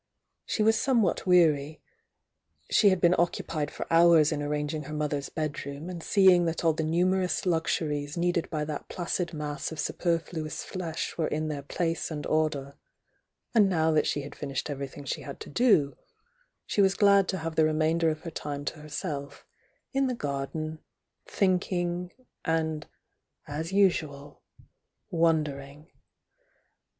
She 0.47 0.63
was 0.63 0.79
somewhat 0.81 1.27
weary,— 1.27 1.79
she 2.71 2.89
had 2.89 2.99
been 2.99 3.13
occupied 3.19 3.69
for 3.69 3.85
hours 3.93 4.31
in 4.31 4.41
arranging 4.41 4.85
her 4.85 4.95
mother's 4.95 5.29
bedroom 5.29 5.91
and 5.91 6.01
seeing 6.01 6.45
that 6.45 6.65
all 6.65 6.73
the 6.73 6.81
numerous 6.83 7.45
luxuries 7.45 8.17
needed 8.17 8.49
by 8.49 8.65
that 8.65 8.89
placid 8.89 9.31
mass 9.31 9.71
of 9.71 9.79
superfluous 9.79 10.63
flesh 10.63 11.15
were 11.19 11.27
in 11.27 11.49
their 11.49 11.61
place 11.61 12.09
and 12.09 12.25
order, 12.25 12.77
and 13.53 13.69
now 13.69 13.91
that 13.91 14.07
she 14.07 14.23
had 14.23 14.33
finished 14.33 14.71
everything 14.71 15.03
she 15.03 15.21
had 15.21 15.39
to 15.41 15.51
do, 15.51 15.95
she 16.65 16.81
was 16.81 16.95
glad 16.95 17.27
to 17.27 17.37
have 17.37 17.55
the 17.55 17.63
remainder 17.63 18.09
of 18.09 18.21
her 18.21 18.31
time 18.31 18.65
to 18.65 18.79
herself 18.79 19.45
in 19.93 20.07
the 20.07 20.15
garden, 20.15 20.79
thinking, 21.27 22.11
and— 22.43 22.87
as 23.47 23.71
usual— 23.71 24.41
wondering. 25.11 25.91